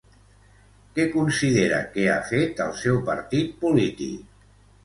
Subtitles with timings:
[0.95, 4.29] Què considera que ha fet el seu partit polític?